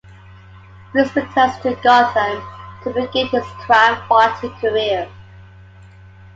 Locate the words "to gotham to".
1.61-2.89